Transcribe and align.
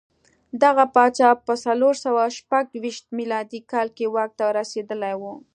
دغه 0.63 0.85
پاچا 0.95 1.29
په 1.45 1.53
څلور 1.65 1.93
سوه 2.05 2.23
شپږ 2.37 2.65
ویشت 2.83 3.05
میلادي 3.19 3.59
کال 3.71 3.87
کې 3.97 4.05
واک 4.13 4.31
ته 4.39 4.45
رسېدلی 4.59 5.13
و. 5.19 5.23